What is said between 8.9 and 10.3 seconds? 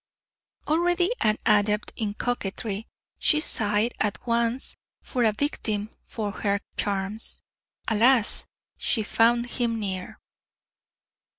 found him near.